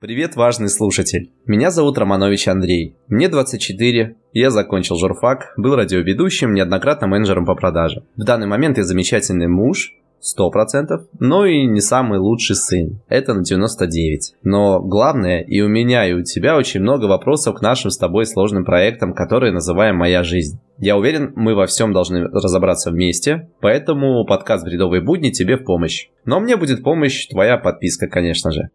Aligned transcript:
Привет, 0.00 0.36
важный 0.36 0.68
слушатель. 0.68 1.32
Меня 1.44 1.72
зовут 1.72 1.98
Романович 1.98 2.46
Андрей. 2.46 2.94
Мне 3.08 3.28
24, 3.28 4.14
я 4.32 4.50
закончил 4.50 4.94
журфак, 4.94 5.54
был 5.56 5.74
радиоведущим, 5.74 6.54
неоднократно 6.54 7.08
менеджером 7.08 7.44
по 7.44 7.56
продаже. 7.56 8.04
В 8.14 8.22
данный 8.22 8.46
момент 8.46 8.78
я 8.78 8.84
замечательный 8.84 9.48
муж, 9.48 9.96
100%, 10.22 11.08
но 11.18 11.46
и 11.46 11.66
не 11.66 11.80
самый 11.80 12.20
лучший 12.20 12.54
сын. 12.54 13.00
Это 13.08 13.34
на 13.34 13.42
99. 13.42 14.36
Но 14.44 14.80
главное, 14.80 15.40
и 15.40 15.62
у 15.62 15.68
меня, 15.68 16.08
и 16.08 16.12
у 16.12 16.22
тебя 16.22 16.56
очень 16.56 16.80
много 16.80 17.06
вопросов 17.06 17.56
к 17.56 17.60
нашим 17.60 17.90
с 17.90 17.98
тобой 17.98 18.24
сложным 18.24 18.64
проектам, 18.64 19.12
которые 19.14 19.52
называем 19.52 19.96
«Моя 19.96 20.22
жизнь». 20.22 20.60
Я 20.78 20.96
уверен, 20.96 21.32
мы 21.34 21.56
во 21.56 21.66
всем 21.66 21.92
должны 21.92 22.22
разобраться 22.22 22.92
вместе, 22.92 23.50
поэтому 23.60 24.24
подкаст 24.26 24.64
«Бредовые 24.64 25.02
будни» 25.02 25.30
тебе 25.30 25.56
в 25.56 25.64
помощь. 25.64 26.06
Но 26.24 26.38
мне 26.38 26.56
будет 26.56 26.84
помощь 26.84 27.26
твоя 27.26 27.56
подписка, 27.56 28.06
конечно 28.06 28.52
же. 28.52 28.70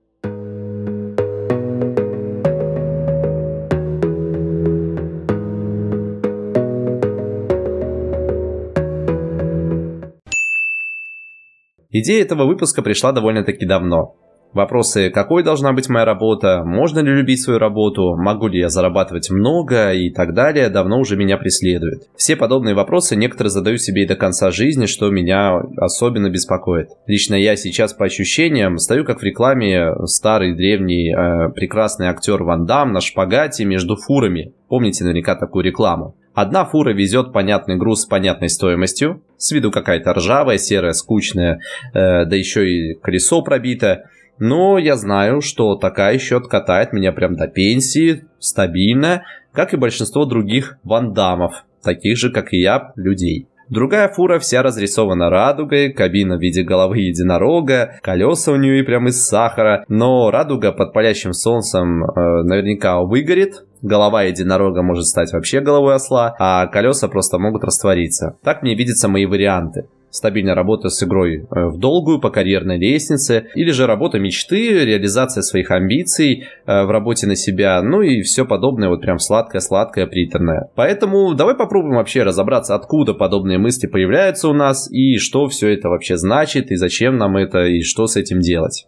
Идея 11.96 12.24
этого 12.24 12.46
выпуска 12.46 12.82
пришла 12.82 13.12
довольно-таки 13.12 13.68
давно. 13.68 14.16
Вопросы, 14.52 15.12
какой 15.12 15.44
должна 15.44 15.74
быть 15.74 15.90
моя 15.90 16.06
работа, 16.06 16.64
можно 16.66 17.00
ли 17.00 17.12
любить 17.12 17.42
свою 17.42 17.60
работу, 17.60 18.16
могу 18.16 18.48
ли 18.48 18.60
я 18.60 18.70
зарабатывать 18.70 19.30
много 19.30 19.94
и 19.94 20.10
так 20.12 20.34
далее, 20.34 20.70
давно 20.70 21.00
уже 21.00 21.16
меня 21.16 21.38
преследуют. 21.38 22.04
Все 22.16 22.36
подобные 22.36 22.74
вопросы 22.74 23.16
некоторые 23.16 23.52
задаю 23.52 23.78
себе 23.78 24.04
и 24.04 24.08
до 24.08 24.16
конца 24.16 24.50
жизни, 24.50 24.88
что 24.88 25.12
меня 25.12 25.60
особенно 25.78 26.30
беспокоит. 26.32 26.90
Лично 27.06 27.36
я 27.36 27.56
сейчас 27.56 27.94
по 27.94 28.06
ощущениям 28.06 28.80
стою 28.80 29.06
как 29.06 29.20
в 29.20 29.24
рекламе 29.24 29.94
старый 30.06 30.56
древний 30.56 31.14
э, 31.14 31.50
прекрасный 31.54 32.08
актер 32.08 32.42
Ван 32.44 32.66
Дам 32.66 32.92
на 32.92 33.02
шпагате 33.02 33.66
между 33.66 33.98
фурами. 33.98 34.54
Помните 34.68 35.04
наверняка 35.04 35.36
такую 35.36 35.64
рекламу. 35.64 36.16
Одна 36.34 36.66
фура 36.66 36.94
везет 36.94 37.32
понятный 37.32 37.78
груз 37.78 38.04
с 38.04 38.06
понятной 38.06 38.50
стоимостью, 38.50 39.22
с 39.38 39.52
виду 39.52 39.72
какая-то 39.72 40.14
ржавая, 40.14 40.58
серая, 40.58 40.94
скучная, 40.94 41.60
э, 41.94 42.26
да 42.26 42.36
еще 42.36 42.68
и 42.68 42.94
колесо 42.96 43.42
пробито. 43.44 44.06
Но 44.40 44.80
я 44.80 44.96
знаю, 44.96 45.42
что 45.42 45.76
такая 45.76 46.16
еще 46.16 46.38
откатает 46.38 46.92
меня 46.92 47.12
прям 47.12 47.36
до 47.36 47.48
пенсии, 47.48 48.26
стабильно, 48.40 49.24
как 49.52 49.74
и 49.74 49.78
большинство 49.78 50.26
других 50.26 50.80
вандамов, 50.84 51.66
таких 51.84 52.18
же, 52.18 52.32
как 52.32 52.52
и 52.52 52.60
я, 52.60 52.94
людей. 52.96 53.48
Другая 53.70 54.10
фура 54.10 54.40
вся 54.40 54.62
разрисована 54.62 55.30
радугой, 55.30 55.94
кабина 55.94 56.38
в 56.38 56.42
виде 56.42 56.64
головы 56.64 57.00
единорога, 57.00 57.96
колеса 58.02 58.52
у 58.52 58.56
нее 58.56 58.80
и 58.80 58.84
прям 58.84 59.08
из 59.08 59.26
сахара, 59.26 59.86
но 59.88 60.32
радуга 60.32 60.72
под 60.72 60.94
палящим 60.94 61.34
солнцем 61.34 62.04
э, 62.04 62.44
наверняка 62.44 63.02
выгорит, 63.02 63.64
голова 63.84 64.24
единорога 64.24 64.82
может 64.82 65.06
стать 65.06 65.32
вообще 65.32 65.62
головой 65.62 65.94
осла, 65.94 66.36
а 66.40 66.66
колеса 66.68 67.08
просто 67.08 67.38
могут 67.38 67.64
раствориться. 67.64 68.38
Так 68.44 68.64
мне 68.64 68.74
видятся 68.74 69.08
мои 69.08 69.28
варианты 69.28 69.86
стабильная 70.14 70.54
работа 70.54 70.90
с 70.90 71.04
игрой 71.04 71.38
э, 71.50 71.66
в 71.66 71.80
долгую 71.80 72.20
по 72.22 72.30
карьерной 72.30 72.78
лестнице, 72.78 73.48
или 73.56 73.72
же 73.72 73.88
работа 73.88 74.20
мечты, 74.20 74.86
реализация 74.86 75.42
своих 75.42 75.72
амбиций 75.72 76.46
э, 76.66 76.84
в 76.84 76.92
работе 76.92 77.26
на 77.26 77.36
себя, 77.36 77.82
ну 77.82 78.02
и 78.02 78.22
все 78.22 78.46
подобное, 78.46 78.90
вот 78.90 79.02
прям 79.02 79.18
сладкое-сладкое, 79.18 80.06
приторное. 80.06 80.70
Поэтому 80.76 81.34
давай 81.34 81.56
попробуем 81.56 81.96
вообще 81.96 82.22
разобраться, 82.22 82.76
откуда 82.76 83.16
подобные 83.16 83.58
мысли 83.58 83.88
появляются 83.88 84.48
у 84.50 84.54
нас, 84.54 84.90
и 84.92 85.18
что 85.18 85.48
все 85.48 85.74
это 85.74 85.90
вообще 85.90 86.16
значит, 86.16 86.72
и 86.72 86.76
зачем 86.76 87.18
нам 87.18 87.36
это, 87.36 87.66
и 87.66 87.82
что 87.82 88.06
с 88.06 88.16
этим 88.16 88.40
делать. 88.40 88.86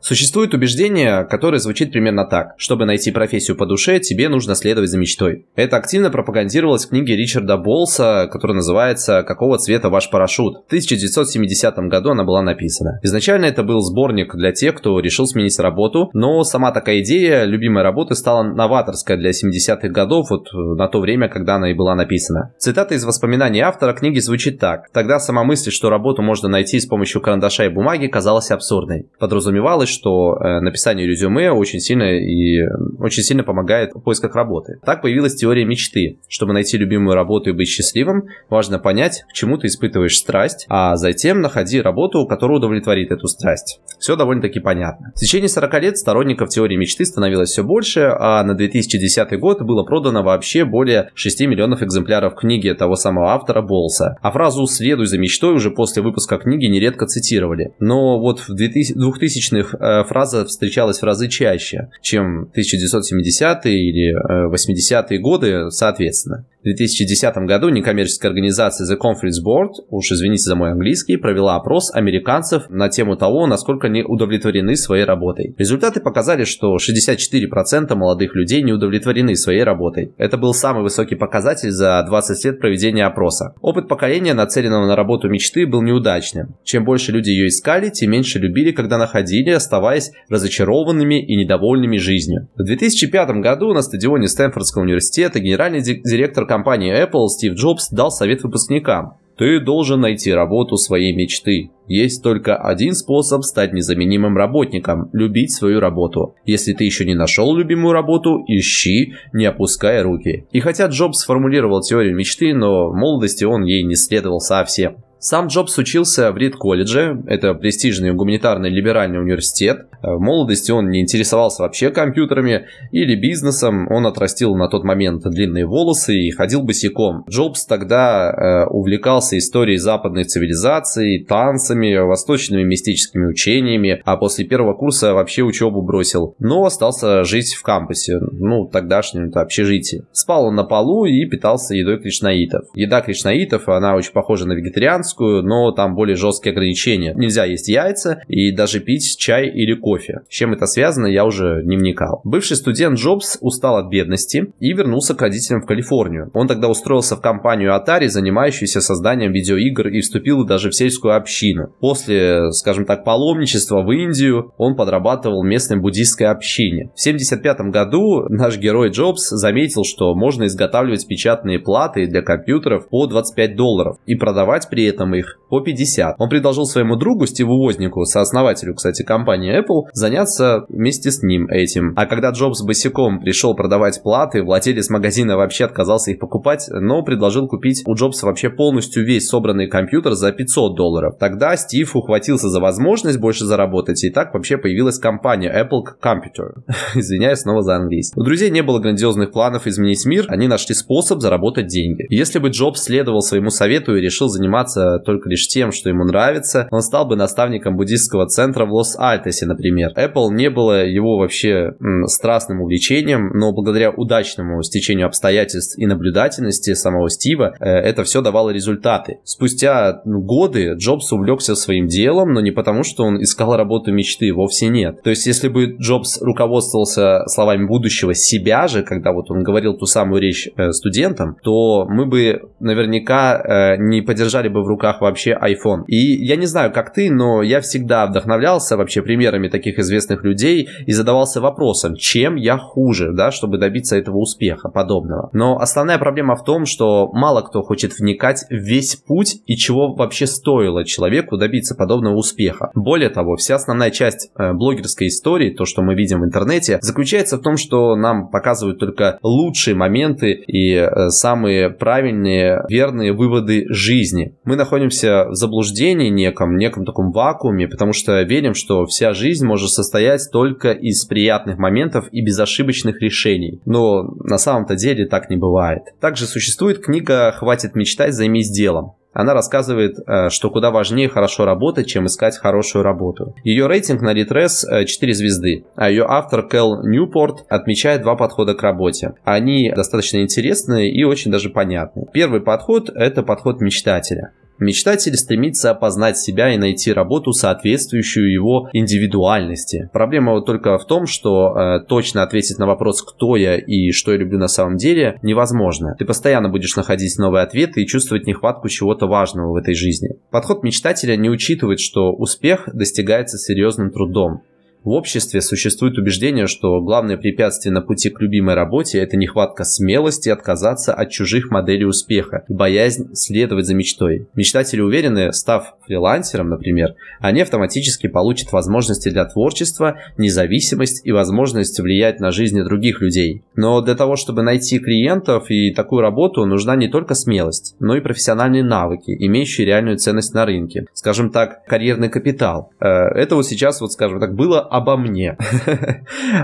Существует 0.00 0.54
убеждение, 0.54 1.24
которое 1.24 1.58
звучит 1.58 1.92
примерно 1.92 2.24
так. 2.24 2.54
Чтобы 2.56 2.86
найти 2.86 3.10
профессию 3.10 3.56
по 3.56 3.66
душе, 3.66 3.98
тебе 4.00 4.28
нужно 4.28 4.54
следовать 4.54 4.90
за 4.90 4.98
мечтой. 4.98 5.46
Это 5.56 5.76
активно 5.76 6.10
пропагандировалось 6.10 6.86
в 6.86 6.88
книге 6.88 7.16
Ричарда 7.16 7.56
Болса, 7.58 8.28
которая 8.32 8.56
называется 8.56 9.22
«Какого 9.22 9.58
цвета 9.58 9.90
ваш 9.90 10.10
парашют?». 10.10 10.64
В 10.64 10.66
1970 10.66 11.76
году 11.88 12.10
она 12.10 12.24
была 12.24 12.42
написана. 12.42 12.98
Изначально 13.02 13.44
это 13.46 13.62
был 13.62 13.80
сборник 13.80 14.34
для 14.34 14.52
тех, 14.52 14.74
кто 14.74 14.98
решил 15.00 15.26
сменить 15.26 15.58
работу, 15.58 16.10
но 16.14 16.42
сама 16.44 16.72
такая 16.72 17.00
идея 17.00 17.44
любимой 17.44 17.82
работы 17.82 18.14
стала 18.14 18.42
новаторской 18.42 19.16
для 19.16 19.30
70-х 19.30 19.88
годов, 19.88 20.30
вот 20.30 20.48
на 20.52 20.88
то 20.88 21.00
время, 21.00 21.28
когда 21.28 21.56
она 21.56 21.70
и 21.70 21.74
была 21.74 21.94
написана. 21.94 22.54
Цитата 22.58 22.94
из 22.94 23.04
воспоминаний 23.04 23.60
автора 23.60 23.92
книги 23.92 24.18
звучит 24.18 24.58
так. 24.58 24.90
Тогда 24.92 25.18
сама 25.18 25.44
мысль, 25.44 25.70
что 25.70 25.90
работу 25.90 26.22
можно 26.22 26.48
найти 26.48 26.80
с 26.80 26.86
помощью 26.86 27.20
карандаша 27.20 27.66
и 27.66 27.68
бумаги, 27.68 28.06
казалась 28.06 28.50
абсурдной. 28.50 29.08
Подразумевалось, 29.18 29.89
что 29.90 30.36
э, 30.36 30.60
написание 30.60 31.06
резюме 31.06 31.50
очень 31.50 31.80
сильно 31.80 32.04
и 32.18 32.62
очень 32.98 33.22
сильно 33.22 33.42
помогает 33.42 33.92
в 33.94 34.00
поисках 34.00 34.34
работы. 34.34 34.78
Так 34.84 35.02
появилась 35.02 35.34
теория 35.34 35.64
мечты. 35.64 36.20
Чтобы 36.28 36.52
найти 36.52 36.78
любимую 36.78 37.14
работу 37.14 37.50
и 37.50 37.52
быть 37.52 37.68
счастливым, 37.68 38.24
важно 38.48 38.78
понять, 38.78 39.24
к 39.28 39.32
чему 39.32 39.58
ты 39.58 39.66
испытываешь 39.66 40.16
страсть, 40.16 40.66
а 40.68 40.96
затем 40.96 41.40
находи 41.40 41.80
работу, 41.80 42.26
которая 42.26 42.58
удовлетворит 42.58 43.10
эту 43.10 43.26
страсть. 43.26 43.80
Все 43.98 44.16
довольно-таки 44.16 44.60
понятно. 44.60 45.12
В 45.14 45.18
течение 45.18 45.48
40 45.48 45.82
лет 45.82 45.98
сторонников 45.98 46.48
теории 46.48 46.76
мечты 46.76 47.04
становилось 47.04 47.50
все 47.50 47.64
больше, 47.64 48.12
а 48.18 48.42
на 48.44 48.54
2010 48.54 49.38
год 49.38 49.62
было 49.62 49.82
продано 49.82 50.22
вообще 50.22 50.64
более 50.64 51.10
6 51.14 51.40
миллионов 51.42 51.82
экземпляров 51.82 52.34
книги 52.34 52.72
того 52.72 52.94
самого 52.94 53.32
автора 53.32 53.62
Болса. 53.62 54.16
А 54.22 54.30
фразу 54.30 54.66
«следуй 54.66 55.06
за 55.06 55.18
мечтой» 55.18 55.54
уже 55.54 55.70
после 55.70 56.02
выпуска 56.02 56.38
книги 56.38 56.66
нередко 56.66 57.06
цитировали. 57.06 57.72
Но 57.80 58.20
вот 58.20 58.40
в 58.40 58.50
2000-х 58.50 59.79
Э, 59.79 59.79
фраза 60.04 60.44
встречалась 60.44 61.00
в 61.00 61.04
разы 61.04 61.28
чаще, 61.28 61.90
чем 62.02 62.50
1970-е 62.54 63.74
или 63.74 64.14
80-е 64.52 65.18
э, 65.18 65.20
годы 65.20 65.70
соответственно. 65.70 66.44
В 66.60 66.64
2010 66.64 67.34
году 67.46 67.70
некоммерческая 67.70 68.30
организация 68.30 68.86
The 68.86 68.98
Conference 68.98 69.42
Board, 69.42 69.70
уж 69.88 70.12
извините 70.12 70.42
за 70.42 70.56
мой 70.56 70.72
английский, 70.72 71.16
провела 71.16 71.56
опрос 71.56 71.90
американцев 71.90 72.68
на 72.68 72.90
тему 72.90 73.16
того, 73.16 73.46
насколько 73.46 73.86
они 73.86 74.02
удовлетворены 74.02 74.76
своей 74.76 75.04
работой. 75.04 75.54
Результаты 75.56 76.00
показали, 76.00 76.44
что 76.44 76.76
64% 76.76 77.94
молодых 77.94 78.34
людей 78.34 78.62
не 78.62 78.74
удовлетворены 78.74 79.36
своей 79.36 79.62
работой. 79.62 80.12
Это 80.18 80.36
был 80.36 80.52
самый 80.52 80.82
высокий 80.82 81.14
показатель 81.14 81.70
за 81.70 82.04
20 82.06 82.44
лет 82.44 82.60
проведения 82.60 83.06
опроса. 83.06 83.54
Опыт 83.62 83.88
поколения, 83.88 84.34
нацеленного 84.34 84.86
на 84.86 84.96
работу 84.96 85.30
мечты, 85.30 85.66
был 85.66 85.80
неудачным. 85.80 86.56
Чем 86.62 86.84
больше 86.84 87.10
люди 87.10 87.30
ее 87.30 87.46
искали, 87.46 87.88
тем 87.88 88.10
меньше 88.10 88.38
любили, 88.38 88.72
когда 88.72 88.98
находили, 88.98 89.48
оставаясь 89.48 90.10
разочарованными 90.28 91.24
и 91.24 91.36
недовольными 91.36 91.96
жизнью. 91.96 92.50
В 92.54 92.64
2005 92.64 93.30
году 93.40 93.72
на 93.72 93.80
стадионе 93.80 94.28
Стэнфордского 94.28 94.82
университета 94.82 95.40
генеральный 95.40 95.80
директор 95.80 96.49
компании 96.50 96.92
Apple 96.92 97.28
Стив 97.28 97.54
Джобс 97.54 97.90
дал 97.90 98.10
совет 98.10 98.42
выпускникам. 98.42 99.18
Ты 99.38 99.60
должен 99.60 100.00
найти 100.00 100.32
работу 100.32 100.76
своей 100.76 101.14
мечты. 101.14 101.70
Есть 101.86 102.24
только 102.24 102.56
один 102.56 102.94
способ 102.94 103.44
стать 103.44 103.72
незаменимым 103.72 104.36
работником– 104.36 105.08
любить 105.12 105.52
свою 105.52 105.78
работу. 105.78 106.34
Если 106.44 106.72
ты 106.72 106.82
еще 106.82 107.06
не 107.06 107.14
нашел 107.14 107.54
любимую 107.54 107.92
работу, 107.92 108.42
ищи, 108.48 109.14
не 109.32 109.46
опуская 109.46 110.02
руки. 110.02 110.46
И 110.50 110.58
хотя 110.58 110.86
Джобс 110.88 111.20
сформулировал 111.20 111.82
теорию 111.82 112.16
мечты, 112.16 112.52
но 112.52 112.90
в 112.90 112.96
молодости 112.96 113.44
он 113.44 113.62
ей 113.62 113.84
не 113.84 113.94
следовал 113.94 114.40
совсем. 114.40 114.96
Сам 115.22 115.48
Джобс 115.48 115.76
учился 115.76 116.32
в 116.32 116.38
Рид-колледже, 116.38 117.22
это 117.26 117.52
престижный 117.52 118.14
гуманитарный 118.14 118.70
либеральный 118.70 119.20
университет. 119.20 119.86
В 120.00 120.18
молодости 120.18 120.70
он 120.70 120.88
не 120.88 121.02
интересовался 121.02 121.62
вообще 121.62 121.90
компьютерами 121.90 122.64
или 122.90 123.14
бизнесом, 123.16 123.86
он 123.90 124.06
отрастил 124.06 124.56
на 124.56 124.68
тот 124.68 124.82
момент 124.82 125.22
длинные 125.24 125.66
волосы 125.66 126.16
и 126.16 126.30
ходил 126.30 126.62
босиком. 126.62 127.26
Джобс 127.28 127.66
тогда 127.66 128.30
э, 128.30 128.70
увлекался 128.70 129.36
историей 129.36 129.76
западной 129.76 130.24
цивилизации, 130.24 131.22
танцами, 131.22 131.98
восточными 131.98 132.62
мистическими 132.62 133.26
учениями, 133.26 134.00
а 134.06 134.16
после 134.16 134.46
первого 134.46 134.72
курса 134.72 135.12
вообще 135.12 135.42
учебу 135.42 135.82
бросил, 135.82 136.34
но 136.38 136.64
остался 136.64 137.24
жить 137.24 137.52
в 137.52 137.62
кампусе, 137.62 138.20
ну, 138.32 138.64
тогдашнем 138.68 139.30
общежитии. 139.34 140.04
Спал 140.12 140.46
он 140.46 140.54
на 140.54 140.64
полу 140.64 141.04
и 141.04 141.26
питался 141.26 141.74
едой 141.74 142.00
кришнаитов. 142.00 142.62
Еда 142.74 143.02
кришнаитов, 143.02 143.68
она 143.68 143.96
очень 143.96 144.12
похожа 144.12 144.48
на 144.48 144.54
вегетарианскую, 144.54 145.09
веганскую, 145.10 145.42
но 145.42 145.72
там 145.72 145.94
более 145.94 146.16
жесткие 146.16 146.52
ограничения. 146.52 147.14
Нельзя 147.14 147.44
есть 147.44 147.68
яйца 147.68 148.22
и 148.28 148.52
даже 148.52 148.80
пить 148.80 149.16
чай 149.18 149.48
или 149.48 149.74
кофе. 149.74 150.20
С 150.28 150.32
чем 150.32 150.52
это 150.52 150.66
связано, 150.66 151.06
я 151.06 151.24
уже 151.24 151.62
не 151.64 151.76
вникал. 151.76 152.20
Бывший 152.24 152.56
студент 152.56 152.98
Джобс 152.98 153.38
устал 153.40 153.76
от 153.76 153.90
бедности 153.90 154.52
и 154.58 154.72
вернулся 154.72 155.14
к 155.14 155.22
родителям 155.22 155.62
в 155.62 155.66
Калифорнию. 155.66 156.30
Он 156.34 156.48
тогда 156.48 156.68
устроился 156.68 157.16
в 157.16 157.20
компанию 157.20 157.72
Atari, 157.72 158.08
занимающуюся 158.08 158.80
созданием 158.80 159.32
видеоигр 159.32 159.88
и 159.88 160.00
вступил 160.00 160.44
даже 160.44 160.70
в 160.70 160.74
сельскую 160.74 161.16
общину. 161.16 161.72
После, 161.80 162.52
скажем 162.52 162.84
так, 162.84 163.04
паломничества 163.04 163.82
в 163.82 163.90
Индию 163.90 164.52
он 164.58 164.76
подрабатывал 164.76 165.42
местной 165.42 165.80
буддийской 165.80 166.26
общине. 166.26 166.90
В 166.96 167.00
1975 167.00 167.72
году 167.72 168.26
наш 168.28 168.58
герой 168.58 168.90
Джобс 168.90 169.28
заметил, 169.30 169.84
что 169.84 170.14
можно 170.14 170.44
изготавливать 170.44 171.06
печатные 171.06 171.58
платы 171.58 172.06
для 172.06 172.22
компьютеров 172.22 172.88
по 172.88 173.06
25 173.06 173.56
долларов 173.56 173.96
и 174.06 174.14
продавать 174.14 174.68
при 174.70 174.84
этом 174.84 174.99
этом 175.00 175.14
их 175.14 175.38
по 175.48 175.60
50. 175.60 176.14
Он 176.18 176.28
предложил 176.28 176.64
своему 176.64 176.96
другу 176.96 177.26
Стиву 177.26 177.60
Вознику, 177.62 178.04
сооснователю, 178.04 178.74
кстати, 178.74 179.02
компании 179.02 179.58
Apple, 179.58 179.88
заняться 179.92 180.64
вместе 180.68 181.10
с 181.10 181.22
ним 181.22 181.48
этим. 181.48 181.92
А 181.96 182.06
когда 182.06 182.30
Джобс 182.30 182.62
босиком 182.62 183.20
пришел 183.20 183.56
продавать 183.56 184.00
платы, 184.02 184.44
владелец 184.44 184.90
магазина 184.90 185.36
вообще 185.36 185.64
отказался 185.64 186.12
их 186.12 186.20
покупать, 186.20 186.68
но 186.70 187.02
предложил 187.02 187.48
купить 187.48 187.82
у 187.86 187.94
Джобса 187.94 188.26
вообще 188.26 188.48
полностью 188.48 189.04
весь 189.04 189.28
собранный 189.28 189.68
компьютер 189.68 190.12
за 190.12 190.30
500 190.30 190.76
долларов. 190.76 191.14
Тогда 191.18 191.56
Стив 191.56 191.96
ухватился 191.96 192.48
за 192.48 192.60
возможность 192.60 193.18
больше 193.18 193.44
заработать, 193.44 194.04
и 194.04 194.10
так 194.10 194.32
вообще 194.32 194.56
появилась 194.56 194.98
компания 194.98 195.50
Apple 195.50 195.82
Computer. 196.00 196.62
Извиняюсь 196.94 197.40
снова 197.40 197.62
за 197.62 197.74
английский. 197.74 198.20
У 198.20 198.22
друзей 198.22 198.50
не 198.50 198.62
было 198.62 198.78
грандиозных 198.78 199.32
планов 199.32 199.66
изменить 199.66 200.06
мир, 200.06 200.26
они 200.28 200.46
нашли 200.46 200.76
способ 200.76 201.20
заработать 201.20 201.66
деньги. 201.66 202.06
Если 202.08 202.38
бы 202.38 202.50
Джобс 202.50 202.84
следовал 202.84 203.20
своему 203.20 203.50
совету 203.50 203.96
и 203.96 204.00
решил 204.00 204.28
заниматься 204.28 204.89
только 204.98 205.28
лишь 205.28 205.46
тем, 205.48 205.72
что 205.72 205.88
ему 205.88 206.04
нравится, 206.04 206.68
он 206.70 206.82
стал 206.82 207.06
бы 207.06 207.16
наставником 207.16 207.76
буддистского 207.76 208.26
центра 208.26 208.66
в 208.66 208.72
Лос-Альтесе, 208.72 209.46
например. 209.46 209.92
Apple 209.96 210.30
не 210.30 210.50
было 210.50 210.84
его 210.84 211.18
вообще 211.18 211.72
м, 211.80 212.06
страстным 212.06 212.60
увлечением, 212.60 213.30
но 213.34 213.52
благодаря 213.52 213.90
удачному 213.90 214.62
стечению 214.62 215.06
обстоятельств 215.06 215.78
и 215.78 215.86
наблюдательности 215.86 216.74
самого 216.74 217.10
Стива, 217.10 217.54
э, 217.60 217.68
это 217.68 218.04
все 218.04 218.22
давало 218.22 218.50
результаты. 218.50 219.18
Спустя 219.24 220.00
ну, 220.04 220.20
годы 220.20 220.74
Джобс 220.76 221.12
увлекся 221.12 221.54
своим 221.54 221.86
делом, 221.86 222.32
но 222.32 222.40
не 222.40 222.50
потому, 222.50 222.82
что 222.82 223.04
он 223.04 223.22
искал 223.22 223.56
работу 223.56 223.92
мечты, 223.92 224.32
вовсе 224.32 224.68
нет. 224.68 225.02
То 225.02 225.10
есть, 225.10 225.26
если 225.26 225.48
бы 225.48 225.76
Джобс 225.78 226.20
руководствовался 226.20 227.22
словами 227.26 227.66
будущего 227.66 228.14
себя 228.14 228.68
же, 228.68 228.82
когда 228.82 229.12
вот 229.12 229.30
он 229.30 229.42
говорил 229.42 229.74
ту 229.76 229.86
самую 229.86 230.20
речь 230.20 230.48
э, 230.56 230.72
студентам, 230.72 231.36
то 231.42 231.86
мы 231.88 232.06
бы 232.06 232.42
наверняка 232.60 233.40
э, 233.40 233.76
не 233.78 234.02
подержали 234.02 234.48
бы 234.48 234.62
в 234.62 234.66
руках 234.66 234.79
вообще 235.00 235.38
iPhone. 235.40 235.84
И 235.86 236.24
я 236.24 236.36
не 236.36 236.46
знаю, 236.46 236.72
как 236.72 236.92
ты, 236.92 237.10
но 237.10 237.42
я 237.42 237.60
всегда 237.60 238.06
вдохновлялся 238.06 238.76
вообще 238.76 239.02
примерами 239.02 239.48
таких 239.48 239.78
известных 239.78 240.24
людей 240.24 240.68
и 240.86 240.92
задавался 240.92 241.40
вопросом, 241.40 241.96
чем 241.96 242.36
я 242.36 242.56
хуже, 242.56 243.12
да, 243.12 243.30
чтобы 243.30 243.58
добиться 243.58 243.96
этого 243.96 244.18
успеха 244.18 244.68
подобного. 244.68 245.30
Но 245.32 245.58
основная 245.58 245.98
проблема 245.98 246.36
в 246.36 246.44
том, 246.44 246.66
что 246.66 247.10
мало 247.12 247.42
кто 247.42 247.62
хочет 247.62 247.98
вникать 247.98 248.44
в 248.50 248.54
весь 248.54 248.96
путь 248.96 249.42
и 249.46 249.56
чего 249.56 249.94
вообще 249.94 250.26
стоило 250.26 250.84
человеку 250.84 251.36
добиться 251.36 251.74
подобного 251.74 252.14
успеха. 252.14 252.70
Более 252.74 253.10
того, 253.10 253.36
вся 253.36 253.56
основная 253.56 253.90
часть 253.90 254.30
э, 254.38 254.52
блогерской 254.52 255.08
истории, 255.08 255.50
то, 255.50 255.64
что 255.64 255.82
мы 255.82 255.94
видим 255.94 256.20
в 256.20 256.24
интернете, 256.24 256.78
заключается 256.80 257.36
в 257.36 257.42
том, 257.42 257.56
что 257.56 257.96
нам 257.96 258.30
показывают 258.30 258.78
только 258.78 259.18
лучшие 259.22 259.74
моменты 259.74 260.32
и 260.32 260.74
э, 260.74 261.08
самые 261.10 261.70
правильные, 261.70 262.62
верные 262.68 263.12
выводы 263.12 263.66
жизни. 263.68 264.36
Мы 264.44 264.56
находимся 264.56 264.69
в 264.70 265.34
заблуждении 265.34 266.08
неком, 266.08 266.56
неком 266.56 266.84
таком 266.84 267.12
вакууме, 267.12 267.68
потому 267.68 267.92
что 267.92 268.22
верим, 268.22 268.54
что 268.54 268.86
вся 268.86 269.12
жизнь 269.12 269.46
может 269.46 269.70
состоять 269.70 270.28
только 270.32 270.72
из 270.72 271.04
приятных 271.04 271.58
моментов 271.58 272.08
и 272.12 272.22
безошибочных 272.22 273.00
решений. 273.00 273.60
Но 273.64 274.02
на 274.24 274.38
самом-то 274.38 274.76
деле 274.76 275.06
так 275.06 275.30
не 275.30 275.36
бывает. 275.36 275.82
Также 276.00 276.26
существует 276.26 276.84
книга 276.84 277.32
«Хватит 277.32 277.74
мечтать, 277.74 278.14
займись 278.14 278.50
делом». 278.50 278.94
Она 279.12 279.34
рассказывает, 279.34 279.96
э, 280.06 280.30
что 280.30 280.50
куда 280.50 280.70
важнее 280.70 281.08
хорошо 281.08 281.44
работать, 281.44 281.88
чем 281.88 282.06
искать 282.06 282.38
хорошую 282.38 282.84
работу. 282.84 283.34
Ее 283.42 283.66
рейтинг 283.66 284.02
на 284.02 284.14
Litres 284.14 284.84
4 284.84 285.14
звезды, 285.14 285.64
а 285.74 285.90
ее 285.90 286.04
автор 286.08 286.46
Кэл 286.46 286.86
Ньюпорт 286.86 287.44
отмечает 287.48 288.02
два 288.02 288.14
подхода 288.14 288.54
к 288.54 288.62
работе. 288.62 289.14
Они 289.24 289.72
достаточно 289.74 290.18
интересные 290.18 290.92
и 290.92 291.02
очень 291.02 291.32
даже 291.32 291.50
понятны. 291.50 292.06
Первый 292.12 292.40
подход– 292.40 292.88
это 292.94 293.22
подход 293.22 293.60
мечтателя. 293.60 294.32
Мечтатель 294.60 295.16
стремится 295.16 295.70
опознать 295.70 296.18
себя 296.18 296.54
и 296.54 296.58
найти 296.58 296.92
работу, 296.92 297.32
соответствующую 297.32 298.30
его 298.30 298.68
индивидуальности. 298.74 299.88
Проблема 299.92 300.32
вот 300.32 300.44
только 300.44 300.76
в 300.76 300.86
том, 300.86 301.06
что 301.06 301.56
э, 301.56 301.80
точно 301.88 302.22
ответить 302.22 302.58
на 302.58 302.66
вопрос, 302.66 303.02
кто 303.02 303.36
я 303.36 303.56
и 303.56 303.90
что 303.90 304.12
я 304.12 304.18
люблю 304.18 304.38
на 304.38 304.48
самом 304.48 304.76
деле, 304.76 305.18
невозможно. 305.22 305.96
Ты 305.98 306.04
постоянно 306.04 306.50
будешь 306.50 306.76
находить 306.76 307.16
новые 307.18 307.42
ответы 307.42 307.82
и 307.82 307.86
чувствовать 307.86 308.26
нехватку 308.26 308.68
чего-то 308.68 309.06
важного 309.06 309.52
в 309.52 309.56
этой 309.56 309.74
жизни. 309.74 310.10
Подход 310.30 310.62
мечтателя 310.62 311.16
не 311.16 311.30
учитывает, 311.30 311.80
что 311.80 312.12
успех 312.12 312.68
достигается 312.72 313.38
серьезным 313.38 313.90
трудом. 313.90 314.42
В 314.82 314.90
обществе 314.90 315.42
существует 315.42 315.98
убеждение, 315.98 316.46
что 316.46 316.80
главное 316.80 317.18
препятствие 317.18 317.70
на 317.72 317.82
пути 317.82 318.08
к 318.08 318.18
любимой 318.20 318.54
работе– 318.54 318.98
это 319.00 319.18
нехватка 319.18 319.64
смелости 319.64 320.30
отказаться 320.30 320.94
от 320.94 321.10
чужих 321.10 321.50
моделей 321.50 321.84
успеха 321.84 322.44
и 322.48 322.54
боязнь 322.54 323.14
следовать 323.14 323.66
за 323.66 323.74
мечтой. 323.74 324.28
Мечтатели 324.34 324.80
уверены, 324.80 325.34
став 325.34 325.74
фрилансером, 325.86 326.48
например, 326.48 326.94
они 327.20 327.42
автоматически 327.42 328.06
получат 328.06 328.52
возможности 328.52 329.10
для 329.10 329.26
творчества, 329.26 329.98
независимость 330.16 331.02
и 331.04 331.12
возможность 331.12 331.78
влиять 331.78 332.18
на 332.18 332.30
жизни 332.30 332.62
других 332.62 333.02
людей. 333.02 333.42
Но 333.56 333.82
для 333.82 333.94
того, 333.94 334.16
чтобы 334.16 334.40
найти 334.42 334.78
клиентов 334.78 335.50
и 335.50 335.74
такую 335.74 336.00
работу, 336.00 336.46
нужна 336.46 336.74
не 336.74 336.88
только 336.88 337.14
смелость, 337.14 337.76
но 337.80 337.96
и 337.96 338.00
профессиональные 338.00 338.64
навыки, 338.64 339.14
имеющие 339.18 339.66
реальную 339.66 339.98
ценность 339.98 340.32
на 340.32 340.46
рынке. 340.46 340.86
Скажем 340.94 341.30
так, 341.30 341.66
карьерный 341.66 342.08
капитал. 342.08 342.70
Э, 342.80 342.86
это 342.86 343.34
вот 343.34 343.46
сейчас, 343.46 343.82
вот 343.82 343.92
скажем 343.92 344.20
так, 344.20 344.34
было 344.34 344.69
обо 344.70 344.96
мне. 344.96 345.36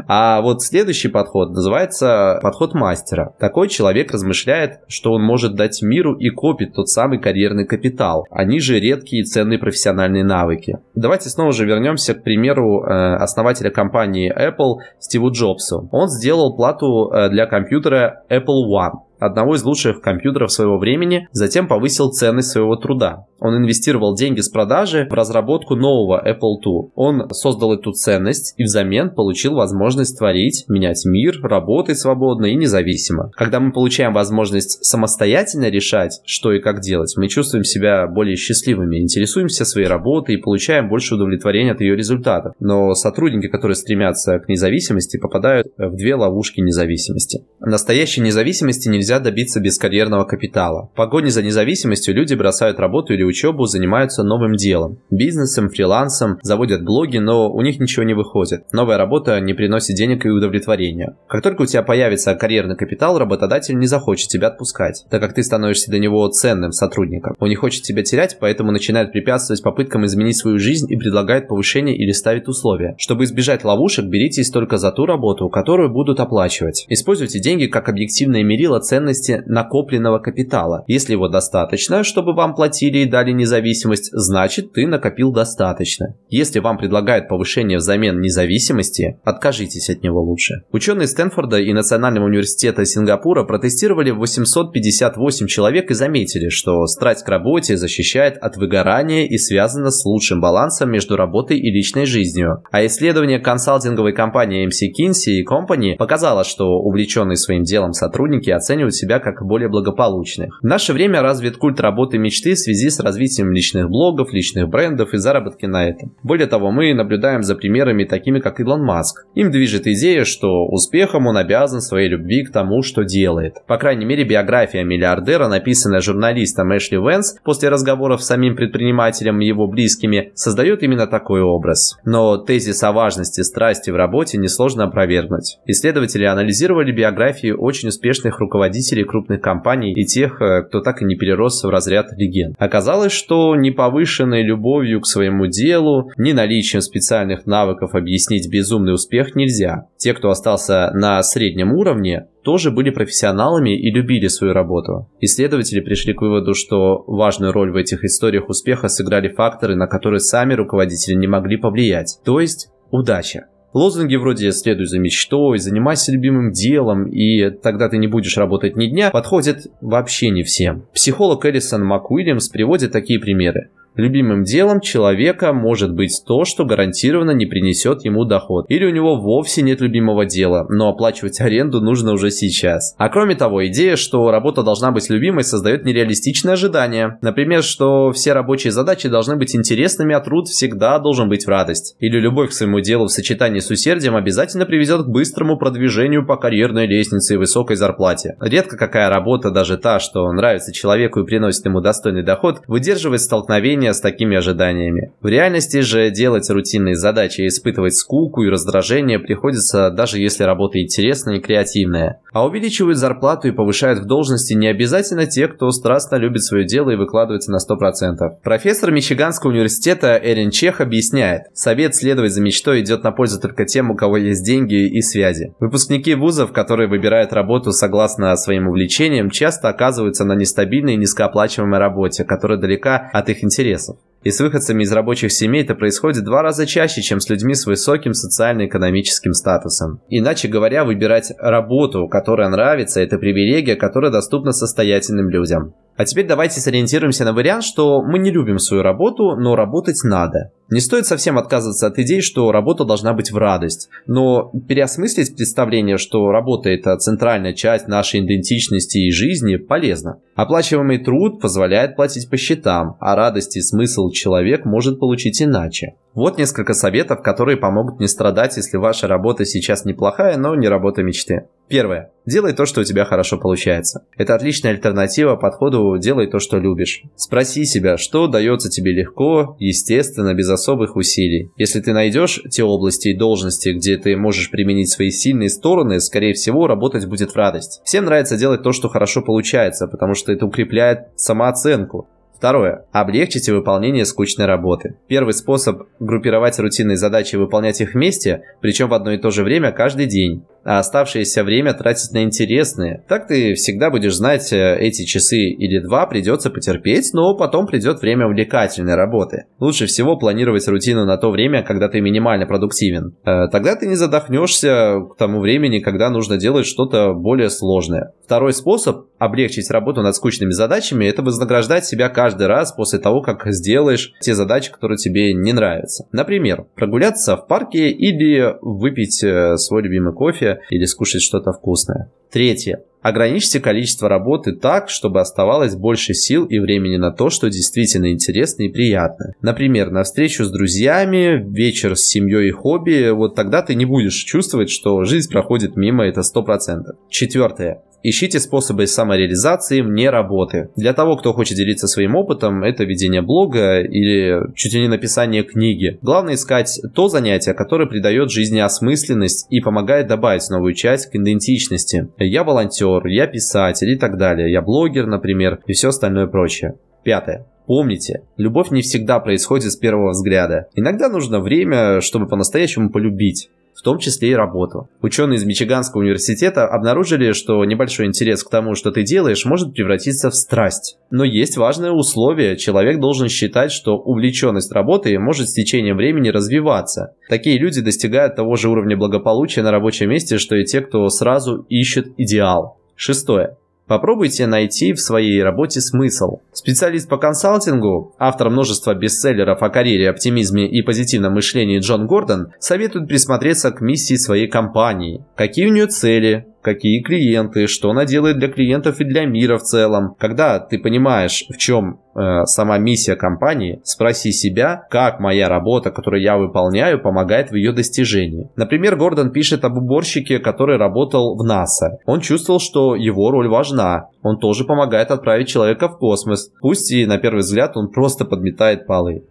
А 0.08 0.40
вот 0.42 0.62
следующий 0.62 1.08
подход 1.08 1.50
называется 1.50 2.38
подход 2.42 2.74
мастера. 2.74 3.34
Такой 3.38 3.68
человек 3.68 4.12
размышляет, 4.12 4.80
что 4.88 5.12
он 5.12 5.22
может 5.22 5.54
дать 5.54 5.82
миру 5.82 6.14
и 6.14 6.30
копит 6.30 6.74
тот 6.74 6.88
самый 6.88 7.20
карьерный 7.20 7.66
капитал. 7.66 8.26
Они 8.30 8.60
же 8.60 8.78
редкие 8.78 9.22
и 9.22 9.24
ценные 9.24 9.58
профессиональные 9.58 10.24
навыки. 10.24 10.78
Давайте 10.94 11.28
снова 11.28 11.52
же 11.52 11.64
вернемся 11.64 12.14
к 12.14 12.22
примеру 12.22 12.82
э, 12.82 13.16
основателя 13.16 13.70
компании 13.70 14.32
Apple 14.32 14.82
Стиву 14.98 15.30
Джобсу. 15.30 15.88
Он 15.92 16.08
сделал 16.08 16.56
плату 16.56 17.10
э, 17.10 17.28
для 17.30 17.46
компьютера 17.46 18.22
Apple 18.30 18.68
One 18.70 19.06
одного 19.18 19.54
из 19.54 19.64
лучших 19.64 20.00
компьютеров 20.00 20.52
своего 20.52 20.78
времени, 20.78 21.28
затем 21.32 21.68
повысил 21.68 22.10
ценность 22.10 22.50
своего 22.50 22.76
труда. 22.76 23.26
Он 23.38 23.56
инвестировал 23.56 24.14
деньги 24.14 24.40
с 24.40 24.48
продажи 24.48 25.06
в 25.10 25.12
разработку 25.12 25.76
нового 25.76 26.22
Apple 26.26 26.56
II. 26.64 26.90
Он 26.94 27.28
создал 27.30 27.74
эту 27.74 27.92
ценность 27.92 28.54
и 28.56 28.64
взамен 28.64 29.10
получил 29.10 29.54
возможность 29.54 30.18
творить, 30.18 30.64
менять 30.68 31.04
мир, 31.04 31.40
работать 31.42 31.98
свободно 31.98 32.46
и 32.46 32.54
независимо. 32.54 33.30
Когда 33.36 33.60
мы 33.60 33.72
получаем 33.72 34.12
возможность 34.12 34.84
самостоятельно 34.84 35.68
решать, 35.68 36.20
что 36.24 36.52
и 36.52 36.60
как 36.60 36.80
делать, 36.80 37.14
мы 37.16 37.28
чувствуем 37.28 37.64
себя 37.64 38.06
более 38.06 38.36
счастливыми, 38.36 39.00
интересуемся 39.00 39.64
своей 39.64 39.86
работой 39.86 40.36
и 40.36 40.38
получаем 40.38 40.88
больше 40.88 41.14
удовлетворения 41.14 41.72
от 41.72 41.80
ее 41.80 41.96
результатов. 41.96 42.54
Но 42.60 42.94
сотрудники, 42.94 43.48
которые 43.48 43.76
стремятся 43.76 44.38
к 44.38 44.48
независимости, 44.48 45.18
попадают 45.18 45.66
в 45.76 45.94
две 45.96 46.14
ловушки 46.14 46.60
независимости. 46.60 47.44
Настоящей 47.60 48.20
независимости 48.20 48.88
нельзя 48.88 49.18
добиться 49.18 49.60
без 49.60 49.78
карьерного 49.78 50.24
капитала. 50.24 50.90
В 50.92 50.96
погоне 50.96 51.30
за 51.30 51.42
независимостью 51.42 52.14
люди 52.14 52.34
бросают 52.34 52.78
работу 52.78 53.12
или 53.12 53.25
учебу 53.26 53.66
занимаются 53.66 54.22
новым 54.22 54.54
делом. 54.54 54.98
Бизнесом, 55.10 55.68
фрилансом, 55.68 56.38
заводят 56.42 56.84
блоги, 56.84 57.18
но 57.18 57.50
у 57.52 57.60
них 57.62 57.80
ничего 57.80 58.04
не 58.04 58.14
выходит. 58.14 58.72
Новая 58.72 58.96
работа 58.96 59.40
не 59.40 59.54
приносит 59.54 59.96
денег 59.96 60.24
и 60.26 60.30
удовлетворения. 60.30 61.16
Как 61.28 61.42
только 61.42 61.62
у 61.62 61.66
тебя 61.66 61.82
появится 61.82 62.34
карьерный 62.34 62.76
капитал, 62.76 63.18
работодатель 63.18 63.78
не 63.78 63.86
захочет 63.86 64.28
тебя 64.28 64.48
отпускать, 64.48 65.04
так 65.10 65.20
как 65.20 65.34
ты 65.34 65.42
становишься 65.42 65.90
для 65.90 66.00
него 66.00 66.26
ценным 66.28 66.72
сотрудником. 66.72 67.34
Он 67.38 67.48
не 67.48 67.54
хочет 67.54 67.82
тебя 67.82 68.02
терять, 68.02 68.38
поэтому 68.40 68.72
начинает 68.72 69.12
препятствовать 69.12 69.62
попыткам 69.62 70.04
изменить 70.06 70.36
свою 70.36 70.58
жизнь 70.58 70.86
и 70.90 70.96
предлагает 70.96 71.48
повышение 71.48 71.96
или 71.96 72.12
ставит 72.12 72.48
условия. 72.48 72.94
Чтобы 72.98 73.24
избежать 73.24 73.64
ловушек, 73.64 74.06
беритесь 74.06 74.50
только 74.50 74.78
за 74.78 74.92
ту 74.92 75.06
работу, 75.06 75.48
которую 75.48 75.90
будут 75.90 76.20
оплачивать. 76.20 76.86
Используйте 76.88 77.40
деньги 77.40 77.66
как 77.66 77.88
объективное 77.88 78.42
мерило 78.42 78.80
ценности 78.80 79.42
накопленного 79.46 80.18
капитала. 80.18 80.84
Если 80.86 81.12
его 81.12 81.28
достаточно, 81.28 82.04
чтобы 82.04 82.34
вам 82.34 82.54
платили 82.54 82.98
и 82.98 83.06
дали 83.16 83.32
независимость, 83.32 84.10
значит 84.12 84.74
ты 84.74 84.86
накопил 84.86 85.32
достаточно. 85.32 86.16
Если 86.28 86.58
вам 86.58 86.76
предлагают 86.76 87.28
повышение 87.28 87.78
взамен 87.78 88.20
независимости, 88.20 89.18
откажитесь 89.24 89.88
от 89.88 90.02
него 90.02 90.20
лучше. 90.22 90.64
Ученые 90.70 91.08
Стэнфорда 91.08 91.58
и 91.58 91.72
Национального 91.72 92.26
университета 92.26 92.84
Сингапура 92.84 93.44
протестировали 93.44 94.10
858 94.10 95.46
человек 95.46 95.90
и 95.90 95.94
заметили, 95.94 96.50
что 96.50 96.84
страсть 96.84 97.24
к 97.24 97.28
работе 97.30 97.78
защищает 97.78 98.36
от 98.36 98.58
выгорания 98.58 99.26
и 99.26 99.38
связана 99.38 99.90
с 99.90 100.04
лучшим 100.04 100.42
балансом 100.42 100.90
между 100.90 101.16
работой 101.16 101.58
и 101.58 101.70
личной 101.70 102.04
жизнью. 102.04 102.64
А 102.70 102.84
исследование 102.84 103.38
консалтинговой 103.38 104.12
компании 104.12 104.68
MC 104.68 104.90
Kinsey 104.92 105.40
Company 105.42 105.96
показало, 105.96 106.44
что 106.44 106.66
увлеченные 106.66 107.36
своим 107.36 107.62
делом 107.62 107.94
сотрудники 107.94 108.50
оценивают 108.50 108.94
себя 108.94 109.20
как 109.20 109.42
более 109.42 109.70
благополучных. 109.70 110.58
В 110.60 110.66
наше 110.66 110.92
время 110.92 111.22
развит 111.22 111.56
культ 111.56 111.80
работы 111.80 112.18
мечты 112.18 112.52
в 112.52 112.58
связи 112.58 112.90
с 112.90 113.05
развитием 113.06 113.52
личных 113.52 113.88
блогов, 113.88 114.32
личных 114.32 114.68
брендов 114.68 115.14
и 115.14 115.18
заработки 115.18 115.66
на 115.66 115.88
этом. 115.88 116.12
Более 116.22 116.46
того, 116.46 116.70
мы 116.70 116.92
наблюдаем 116.92 117.42
за 117.42 117.54
примерами 117.54 118.04
такими, 118.04 118.40
как 118.40 118.60
Илон 118.60 118.82
Маск. 118.84 119.26
Им 119.34 119.50
движет 119.50 119.86
идея, 119.86 120.24
что 120.24 120.66
успехом 120.66 121.26
он 121.26 121.36
обязан 121.36 121.80
своей 121.80 122.08
любви 122.08 122.44
к 122.44 122.52
тому, 122.52 122.82
что 122.82 123.04
делает. 123.04 123.54
По 123.66 123.78
крайней 123.78 124.04
мере, 124.04 124.24
биография 124.24 124.84
миллиардера, 124.84 125.48
написанная 125.48 126.00
журналистом 126.00 126.76
Эшли 126.76 126.98
Венс 126.98 127.36
после 127.44 127.68
разговоров 127.68 128.22
с 128.22 128.26
самим 128.26 128.56
предпринимателем 128.56 129.40
и 129.40 129.46
его 129.46 129.66
близкими, 129.68 130.32
создает 130.34 130.82
именно 130.82 131.06
такой 131.06 131.40
образ. 131.40 131.98
Но 132.04 132.36
тезис 132.36 132.82
о 132.82 132.92
важности 132.92 133.42
страсти 133.42 133.90
в 133.90 133.96
работе 133.96 134.38
несложно 134.38 134.84
опровергнуть. 134.84 135.58
Исследователи 135.66 136.24
анализировали 136.24 136.92
биографии 136.92 137.50
очень 137.50 137.88
успешных 137.88 138.40
руководителей 138.40 139.04
крупных 139.04 139.40
компаний 139.40 139.92
и 139.92 140.04
тех, 140.04 140.40
э, 140.40 140.62
кто 140.62 140.80
так 140.80 141.02
и 141.02 141.04
не 141.04 141.16
перерос 141.16 141.62
в 141.62 141.68
разряд 141.68 142.06
легенд. 142.16 142.56
Оказалось, 142.58 142.95
что 143.12 143.54
ни 143.56 143.70
повышенной 143.70 144.42
любовью 144.42 145.00
к 145.00 145.06
своему 145.06 145.46
делу, 145.46 146.10
ни 146.16 146.32
наличием 146.32 146.80
специальных 146.80 147.46
навыков 147.46 147.94
объяснить 147.94 148.50
безумный 148.50 148.94
успех 148.94 149.34
нельзя. 149.34 149.88
Те, 149.96 150.14
кто 150.14 150.30
остался 150.30 150.90
на 150.94 151.22
среднем 151.22 151.72
уровне, 151.72 152.28
тоже 152.42 152.70
были 152.70 152.90
профессионалами 152.90 153.78
и 153.78 153.90
любили 153.90 154.28
свою 154.28 154.52
работу. 154.52 155.08
Исследователи 155.20 155.80
пришли 155.80 156.14
к 156.14 156.20
выводу, 156.20 156.54
что 156.54 157.04
важную 157.06 157.52
роль 157.52 157.72
в 157.72 157.76
этих 157.76 158.04
историях 158.04 158.48
успеха 158.48 158.88
сыграли 158.88 159.28
факторы, 159.28 159.76
на 159.76 159.86
которые 159.86 160.20
сами 160.20 160.54
руководители 160.54 161.14
не 161.14 161.26
могли 161.26 161.56
повлиять, 161.56 162.20
то 162.24 162.40
есть 162.40 162.68
удача. 162.90 163.46
Лозунги 163.72 164.16
вроде 164.16 164.52
«следуй 164.52 164.86
за 164.86 164.98
мечтой», 164.98 165.58
«занимайся 165.58 166.12
любимым 166.12 166.52
делом» 166.52 167.08
и 167.10 167.50
«тогда 167.50 167.88
ты 167.88 167.98
не 167.98 168.06
будешь 168.06 168.36
работать 168.36 168.76
ни 168.76 168.86
дня» 168.86 169.10
подходят 169.10 169.66
вообще 169.80 170.30
не 170.30 170.42
всем. 170.42 170.86
Психолог 170.94 171.44
Элисон 171.44 171.84
МакУильямс 171.84 172.48
приводит 172.48 172.92
такие 172.92 173.20
примеры. 173.20 173.70
Любимым 173.96 174.44
делом 174.44 174.80
человека 174.80 175.52
может 175.52 175.94
быть 175.94 176.22
то, 176.26 176.44
что 176.44 176.64
гарантированно 176.64 177.30
не 177.30 177.46
принесет 177.46 178.04
ему 178.04 178.24
доход. 178.24 178.66
Или 178.68 178.84
у 178.84 178.90
него 178.90 179.16
вовсе 179.16 179.62
нет 179.62 179.80
любимого 179.80 180.26
дела, 180.26 180.66
но 180.68 180.90
оплачивать 180.90 181.40
аренду 181.40 181.80
нужно 181.80 182.12
уже 182.12 182.30
сейчас. 182.30 182.94
А 182.98 183.08
кроме 183.08 183.34
того, 183.34 183.66
идея, 183.68 183.96
что 183.96 184.30
работа 184.30 184.62
должна 184.62 184.90
быть 184.90 185.08
любимой, 185.08 185.44
создает 185.44 185.84
нереалистичные 185.84 186.54
ожидания. 186.54 187.18
Например, 187.22 187.62
что 187.62 188.12
все 188.12 188.32
рабочие 188.32 188.70
задачи 188.70 189.08
должны 189.08 189.36
быть 189.36 189.56
интересными, 189.56 190.14
а 190.14 190.20
труд 190.20 190.48
всегда 190.48 190.98
должен 190.98 191.28
быть 191.28 191.46
в 191.46 191.48
радость. 191.48 191.96
Или 191.98 192.18
любовь 192.20 192.50
к 192.50 192.52
своему 192.52 192.80
делу 192.80 193.06
в 193.06 193.12
сочетании 193.12 193.60
с 193.60 193.70
усердием 193.70 194.14
обязательно 194.16 194.66
приведет 194.66 195.02
к 195.04 195.08
быстрому 195.08 195.58
продвижению 195.58 196.26
по 196.26 196.36
карьерной 196.36 196.86
лестнице 196.86 197.34
и 197.34 197.38
высокой 197.38 197.76
зарплате. 197.76 198.36
Редко 198.40 198.76
какая 198.76 199.08
работа, 199.08 199.50
даже 199.50 199.78
та, 199.78 199.98
что 200.00 200.30
нравится 200.32 200.72
человеку 200.72 201.20
и 201.20 201.24
приносит 201.26 201.64
ему 201.64 201.80
достойный 201.80 202.22
доход, 202.22 202.60
выдерживает 202.66 203.20
столкновение 203.20 203.85
столкновения 203.86 203.92
с 203.92 204.00
такими 204.00 204.36
ожиданиями. 204.36 205.12
В 205.20 205.26
реальности 205.26 205.80
же 205.80 206.10
делать 206.10 206.48
рутинные 206.50 206.94
задачи 206.94 207.42
и 207.42 207.46
испытывать 207.48 207.94
скуку 207.94 208.42
и 208.42 208.48
раздражение 208.48 209.18
приходится 209.18 209.90
даже 209.90 210.18
если 210.18 210.44
работа 210.44 210.80
интересная 210.80 211.36
и 211.36 211.40
креативная. 211.40 212.20
А 212.32 212.46
увеличивают 212.46 212.98
зарплату 212.98 213.48
и 213.48 213.52
повышают 213.52 214.00
в 214.00 214.06
должности 214.06 214.54
не 214.54 214.68
обязательно 214.68 215.26
те, 215.26 215.48
кто 215.48 215.70
страстно 215.70 216.16
любит 216.16 216.42
свое 216.42 216.64
дело 216.64 216.90
и 216.90 216.96
выкладывается 216.96 217.50
на 217.50 217.56
100%. 217.56 218.42
Профессор 218.42 218.90
Мичиганского 218.90 219.50
университета 219.50 220.20
Эрин 220.22 220.50
Чех 220.50 220.80
объясняет, 220.80 221.42
совет 221.54 221.94
следовать 221.94 222.32
за 222.32 222.42
мечтой 222.42 222.80
идет 222.80 223.04
на 223.04 223.12
пользу 223.12 223.40
только 223.40 223.64
тем, 223.64 223.90
у 223.90 223.96
кого 223.96 224.16
есть 224.16 224.44
деньги 224.44 224.86
и 224.86 225.00
связи. 225.00 225.54
Выпускники 225.60 226.14
вузов, 226.14 226.52
которые 226.52 226.88
выбирают 226.88 227.32
работу 227.32 227.72
согласно 227.72 228.36
своим 228.36 228.68
увлечениям, 228.68 229.30
часто 229.30 229.68
оказываются 229.68 230.24
на 230.24 230.34
нестабильной 230.34 230.94
и 230.94 230.98
низкооплачиваемой 230.98 231.78
работе, 231.78 232.24
которая 232.24 232.58
далека 232.58 233.10
от 233.12 233.28
их 233.30 233.42
интересов 233.42 233.75
интересов. 233.76 233.96
И 234.22 234.30
с 234.30 234.40
выходцами 234.40 234.82
из 234.82 234.92
рабочих 234.92 235.32
семей 235.32 235.62
это 235.62 235.74
происходит 235.74 236.24
два 236.24 236.42
раза 236.42 236.66
чаще, 236.66 237.02
чем 237.02 237.20
с 237.20 237.28
людьми 237.28 237.54
с 237.54 237.66
высоким 237.66 238.12
социально-экономическим 238.12 239.32
статусом. 239.32 240.00
Иначе 240.08 240.48
говоря, 240.48 240.84
выбирать 240.84 241.32
работу, 241.38 242.08
которая 242.08 242.48
нравится, 242.48 243.00
это 243.00 243.18
привилегия, 243.18 243.76
которая 243.76 244.10
доступна 244.10 244.52
состоятельным 244.52 245.30
людям. 245.30 245.74
А 245.96 246.04
теперь 246.04 246.26
давайте 246.26 246.60
сориентируемся 246.60 247.24
на 247.24 247.32
вариант, 247.32 247.64
что 247.64 248.02
мы 248.02 248.18
не 248.18 248.30
любим 248.30 248.58
свою 248.58 248.82
работу, 248.82 249.34
но 249.36 249.56
работать 249.56 250.00
надо. 250.04 250.52
Не 250.68 250.80
стоит 250.80 251.06
совсем 251.06 251.38
отказываться 251.38 251.86
от 251.86 251.98
идей, 251.98 252.20
что 252.20 252.52
работа 252.52 252.84
должна 252.84 253.14
быть 253.14 253.30
в 253.30 253.38
радость, 253.38 253.88
но 254.06 254.50
переосмыслить 254.68 255.34
представление, 255.36 255.96
что 255.96 256.30
работа 256.32 256.68
это 256.70 256.96
центральная 256.98 257.54
часть 257.54 257.86
нашей 257.88 258.20
идентичности 258.20 258.98
и 258.98 259.12
жизни, 259.12 259.56
полезно. 259.56 260.20
Оплачиваемый 260.34 260.98
труд 260.98 261.40
позволяет 261.40 261.96
платить 261.96 262.28
по 262.28 262.36
счетам, 262.36 262.96
а 263.00 263.14
радость 263.16 263.56
и 263.56 263.62
смысл 263.62 264.05
человек 264.10 264.64
может 264.64 264.98
получить 264.98 265.42
иначе. 265.42 265.94
Вот 266.14 266.38
несколько 266.38 266.72
советов, 266.72 267.20
которые 267.22 267.58
помогут 267.58 268.00
не 268.00 268.08
страдать, 268.08 268.56
если 268.56 268.78
ваша 268.78 269.06
работа 269.06 269.44
сейчас 269.44 269.84
неплохая, 269.84 270.38
но 270.38 270.54
не 270.54 270.66
работа 270.66 271.02
мечты. 271.02 271.48
Первое. 271.68 272.10
Делай 272.24 272.54
то, 272.54 272.64
что 272.64 272.80
у 272.80 272.84
тебя 272.84 273.04
хорошо 273.04 273.38
получается. 273.38 274.06
Это 274.16 274.34
отличная 274.34 274.70
альтернатива 274.70 275.36
подходу 275.36 275.98
«делай 275.98 276.26
то, 276.28 276.38
что 276.38 276.58
любишь». 276.58 277.02
Спроси 277.16 277.66
себя, 277.66 277.98
что 277.98 278.28
дается 278.28 278.70
тебе 278.70 278.92
легко, 278.92 279.56
естественно, 279.58 280.32
без 280.32 280.48
особых 280.48 280.96
усилий. 280.96 281.50
Если 281.56 281.80
ты 281.80 281.92
найдешь 281.92 282.40
те 282.50 282.64
области 282.64 283.08
и 283.08 283.18
должности, 283.18 283.70
где 283.70 283.98
ты 283.98 284.16
можешь 284.16 284.50
применить 284.50 284.90
свои 284.90 285.10
сильные 285.10 285.50
стороны, 285.50 286.00
скорее 286.00 286.32
всего, 286.32 286.66
работать 286.66 287.06
будет 287.06 287.32
в 287.32 287.36
радость. 287.36 287.82
Всем 287.84 288.06
нравится 288.06 288.38
делать 288.38 288.62
то, 288.62 288.72
что 288.72 288.88
хорошо 288.88 289.20
получается, 289.20 289.86
потому 289.86 290.14
что 290.14 290.32
это 290.32 290.46
укрепляет 290.46 291.08
самооценку. 291.16 292.08
Второе. 292.36 292.84
Облегчите 292.92 293.54
выполнение 293.54 294.04
скучной 294.04 294.44
работы. 294.44 294.96
Первый 295.08 295.32
способ– 295.32 295.84
группировать 296.00 296.58
рутинные 296.58 296.98
задачи 296.98 297.34
и 297.34 297.38
выполнять 297.38 297.80
их 297.80 297.94
вместе, 297.94 298.42
причем 298.60 298.88
в 298.88 298.94
одно 298.94 299.12
и 299.12 299.18
то 299.18 299.30
же 299.30 299.42
время 299.42 299.72
каждый 299.72 300.04
день 300.04 300.44
а 300.66 300.80
оставшееся 300.80 301.44
время 301.44 301.74
тратить 301.74 302.12
на 302.12 302.24
интересные. 302.24 303.04
Так 303.08 303.28
ты 303.28 303.54
всегда 303.54 303.90
будешь 303.90 304.16
знать, 304.16 304.52
э, 304.52 304.76
эти 304.80 305.04
часы 305.04 305.38
или 305.38 305.78
два 305.78 306.06
придется 306.06 306.50
потерпеть, 306.50 307.10
но 307.14 307.36
потом 307.36 307.66
придет 307.66 308.00
время 308.00 308.26
увлекательной 308.26 308.96
работы. 308.96 309.44
Лучше 309.60 309.86
всего 309.86 310.16
планировать 310.16 310.66
рутину 310.66 311.04
на 311.04 311.16
то 311.18 311.30
время, 311.30 311.62
когда 311.62 311.88
ты 311.88 312.00
минимально 312.00 312.46
продуктивен. 312.46 313.16
Э, 313.24 313.48
тогда 313.50 313.76
ты 313.76 313.86
не 313.86 313.94
задохнешься 313.94 315.00
к 315.12 315.16
тому 315.16 315.40
времени, 315.40 315.78
когда 315.78 316.10
нужно 316.10 316.36
делать 316.36 316.66
что-то 316.66 317.14
более 317.14 317.48
сложное. 317.48 318.12
Второй 318.24 318.52
способ 318.52 319.06
облегчить 319.18 319.70
работу 319.70 320.02
над 320.02 320.16
скучными 320.16 320.50
задачами– 320.50 321.04
это 321.06 321.22
вознаграждать 321.22 321.86
себя 321.86 322.08
каждый 322.08 322.48
раз 322.48 322.72
после 322.72 322.98
того, 322.98 323.22
как 323.22 323.44
сделаешь 323.46 324.12
те 324.20 324.34
задачи, 324.34 324.72
которые 324.72 324.98
тебе 324.98 325.32
не 325.32 325.52
нравятся. 325.52 326.06
Например, 326.10 326.66
прогуляться 326.74 327.36
в 327.36 327.46
парке 327.46 327.88
или 327.90 328.56
выпить 328.60 329.22
э, 329.22 329.56
свой 329.56 329.82
любимый 329.82 330.12
кофе 330.12 330.55
или 330.70 330.84
скушать 330.84 331.22
что-то 331.22 331.52
вкусное. 331.52 332.10
Третье. 332.30 332.82
Ограничьте 333.02 333.60
количество 333.60 334.08
работы 334.08 334.52
так, 334.52 334.88
чтобы 334.88 335.20
оставалось 335.20 335.76
больше 335.76 336.12
сил 336.12 336.44
и 336.44 336.58
времени 336.58 336.96
на 336.96 337.12
то, 337.12 337.30
что 337.30 337.48
действительно 337.48 338.10
интересно 338.10 338.64
и 338.64 338.68
приятно. 338.68 339.34
Например, 339.42 339.90
на 339.92 340.02
встречу 340.02 340.44
с 340.44 340.50
друзьями, 340.50 341.40
вечер 341.48 341.96
с 341.96 342.06
семьей 342.06 342.48
и 342.48 342.50
хобби, 342.50 343.10
вот 343.10 343.36
тогда 343.36 343.62
ты 343.62 343.76
не 343.76 343.84
будешь 343.84 344.24
чувствовать, 344.24 344.70
что 344.70 345.04
жизнь 345.04 345.30
проходит 345.30 345.76
мимо, 345.76 346.04
это 346.04 346.22
100%. 346.22 346.96
Четвертое. 347.08 347.82
Ищите 348.02 348.38
способы 348.40 348.86
самореализации 348.86 349.80
вне 349.80 350.10
работы. 350.10 350.70
Для 350.76 350.92
того, 350.92 351.16
кто 351.16 351.32
хочет 351.32 351.56
делиться 351.56 351.88
своим 351.88 352.14
опытом, 352.14 352.62
это 352.62 352.84
ведение 352.84 353.22
блога 353.22 353.80
или 353.80 354.52
чуть 354.54 354.74
ли 354.74 354.82
не 354.82 354.88
написание 354.88 355.42
книги. 355.42 355.98
Главное 356.02 356.34
искать 356.34 356.80
то 356.94 357.08
занятие, 357.08 357.54
которое 357.54 357.86
придает 357.86 358.30
жизни 358.30 358.60
осмысленность 358.60 359.46
и 359.50 359.60
помогает 359.60 360.06
добавить 360.06 360.48
новую 360.50 360.74
часть 360.74 361.10
к 361.10 361.16
идентичности. 361.16 362.08
Я 362.18 362.44
волонтер, 362.44 363.06
я 363.06 363.26
писатель 363.26 363.90
и 363.90 363.96
так 363.96 364.18
далее. 364.18 364.52
Я 364.52 364.62
блогер, 364.62 365.06
например, 365.06 365.60
и 365.66 365.72
все 365.72 365.88
остальное 365.88 366.26
прочее. 366.26 366.74
Пятое. 367.02 367.46
Помните, 367.66 368.22
любовь 368.36 368.70
не 368.70 368.82
всегда 368.82 369.18
происходит 369.18 369.72
с 369.72 369.76
первого 369.76 370.10
взгляда. 370.10 370.68
Иногда 370.74 371.08
нужно 371.08 371.40
время, 371.40 372.00
чтобы 372.00 372.26
по-настоящему 372.26 372.90
полюбить 372.90 373.48
в 373.76 373.82
том 373.82 373.98
числе 373.98 374.30
и 374.30 374.34
работу. 374.34 374.88
Ученые 375.02 375.36
из 375.36 375.44
Мичиганского 375.44 376.00
университета 376.00 376.66
обнаружили, 376.66 377.32
что 377.32 377.62
небольшой 377.64 378.06
интерес 378.06 378.42
к 378.42 378.50
тому, 378.50 378.74
что 378.74 378.90
ты 378.90 379.02
делаешь, 379.02 379.44
может 379.44 379.74
превратиться 379.74 380.30
в 380.30 380.34
страсть. 380.34 380.96
Но 381.10 381.24
есть 381.24 381.58
важное 381.58 381.92
условие. 381.92 382.56
Человек 382.56 382.98
должен 382.98 383.28
считать, 383.28 383.70
что 383.70 383.96
увлеченность 383.98 384.72
работой 384.72 385.18
может 385.18 385.50
с 385.50 385.52
течением 385.52 385.96
времени 385.96 386.30
развиваться. 386.30 387.14
Такие 387.28 387.58
люди 387.58 387.82
достигают 387.82 388.34
того 388.34 388.56
же 388.56 388.70
уровня 388.70 388.96
благополучия 388.96 389.62
на 389.62 389.70
рабочем 389.70 390.08
месте, 390.08 390.38
что 390.38 390.56
и 390.56 390.64
те, 390.64 390.80
кто 390.80 391.06
сразу 391.10 391.66
ищет 391.68 392.08
идеал. 392.16 392.78
Шестое. 392.96 393.56
Попробуйте 393.86 394.46
найти 394.46 394.92
в 394.92 395.00
своей 395.00 395.42
работе 395.42 395.80
смысл. 395.80 396.40
Специалист 396.52 397.08
по 397.08 397.18
консалтингу, 397.18 398.14
автор 398.18 398.50
множества 398.50 398.94
бестселлеров 398.94 399.62
о 399.62 399.70
карьере, 399.70 400.10
оптимизме 400.10 400.68
и 400.68 400.82
позитивном 400.82 401.34
мышлении 401.34 401.78
Джон 401.78 402.06
Гордон 402.06 402.48
советует 402.58 403.06
присмотреться 403.06 403.70
к 403.70 403.80
миссии 403.80 404.16
своей 404.16 404.48
компании. 404.48 405.24
Какие 405.36 405.66
у 405.66 405.72
нее 405.72 405.86
цели, 405.86 406.46
какие 406.66 407.00
клиенты, 407.00 407.68
что 407.68 407.90
она 407.90 408.04
делает 408.04 408.40
для 408.40 408.48
клиентов 408.48 409.00
и 409.00 409.04
для 409.04 409.24
мира 409.24 409.56
в 409.56 409.62
целом. 409.62 410.16
Когда 410.18 410.58
ты 410.58 410.80
понимаешь, 410.80 411.44
в 411.48 411.56
чем 411.58 412.00
э, 412.16 412.44
сама 412.46 412.76
миссия 412.78 413.14
компании, 413.14 413.80
спроси 413.84 414.32
себя, 414.32 414.84
как 414.90 415.20
моя 415.20 415.48
работа, 415.48 415.92
которую 415.92 416.22
я 416.22 416.36
выполняю, 416.36 417.00
помогает 417.00 417.52
в 417.52 417.54
ее 417.54 417.72
достижении. 417.72 418.50
Например, 418.56 418.96
Гордон 418.96 419.30
пишет 419.30 419.64
об 419.64 419.76
уборщике, 419.78 420.40
который 420.40 420.76
работал 420.76 421.36
в 421.36 421.44
НАСА. 421.44 421.98
Он 422.04 422.20
чувствовал, 422.20 422.58
что 422.58 422.96
его 422.96 423.30
роль 423.30 423.48
важна. 423.48 424.08
Он 424.22 424.40
тоже 424.40 424.64
помогает 424.64 425.12
отправить 425.12 425.46
человека 425.46 425.88
в 425.88 425.98
космос. 425.98 426.50
Пусть 426.60 426.90
и 426.90 427.06
на 427.06 427.18
первый 427.18 427.42
взгляд 427.42 427.76
он 427.76 427.92
просто 427.92 428.24
подметает 428.24 428.88
полы. 428.88 429.22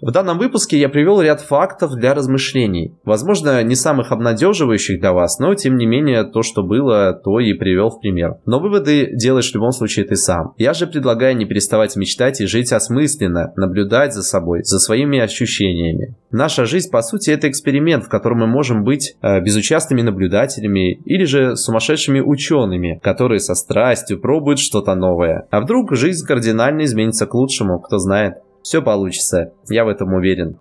В 0.00 0.12
данном 0.12 0.38
выпуске 0.38 0.78
я 0.78 0.88
привел 0.88 1.20
ряд 1.20 1.40
фактов 1.40 1.90
для 1.94 2.14
размышлений. 2.14 2.94
Возможно, 3.04 3.62
не 3.64 3.74
самых 3.74 4.12
обнадеживающих 4.12 5.00
для 5.00 5.12
вас, 5.12 5.40
но 5.40 5.54
тем 5.56 5.76
не 5.76 5.86
менее 5.86 6.22
то, 6.22 6.42
что 6.42 6.62
было, 6.62 7.12
то 7.12 7.40
и 7.40 7.52
привел 7.54 7.90
в 7.90 8.00
пример. 8.00 8.36
Но 8.46 8.60
выводы 8.60 9.10
делаешь 9.12 9.50
в 9.50 9.54
любом 9.54 9.72
случае 9.72 10.06
ты 10.06 10.14
сам. 10.14 10.54
Я 10.56 10.72
же 10.72 10.86
предлагаю 10.86 11.36
не 11.36 11.46
переставать 11.46 11.96
мечтать 11.96 12.40
и 12.40 12.46
жить 12.46 12.72
осмысленно, 12.72 13.52
наблюдать 13.56 14.14
за 14.14 14.22
собой, 14.22 14.60
за 14.62 14.78
своими 14.78 15.18
ощущениями. 15.18 16.14
Наша 16.30 16.64
жизнь, 16.64 16.90
по 16.90 17.02
сути, 17.02 17.30
это 17.30 17.48
эксперимент, 17.48 18.04
в 18.04 18.08
котором 18.08 18.38
мы 18.38 18.46
можем 18.46 18.84
быть 18.84 19.16
э, 19.20 19.40
безучастными 19.40 20.02
наблюдателями 20.02 20.94
или 20.94 21.24
же 21.24 21.56
сумасшедшими 21.56 22.20
учеными, 22.20 23.00
которые 23.02 23.40
со 23.40 23.54
страстью 23.54 24.20
пробуют 24.20 24.60
что-то 24.60 24.94
новое. 24.94 25.48
А 25.50 25.60
вдруг 25.60 25.96
жизнь 25.96 26.24
кардинально 26.24 26.84
изменится 26.84 27.26
к 27.26 27.34
лучшему, 27.34 27.80
кто 27.80 27.98
знает. 27.98 28.34
Все 28.62 28.82
получится, 28.82 29.52
я 29.68 29.84
в 29.84 29.88
этом 29.88 30.14
уверен. 30.14 30.58